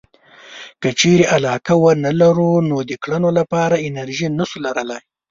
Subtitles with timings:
[0.81, 5.01] که چېرې علاقه ونه لرو نو د کړنو لپاره انرژي نشو لرلای.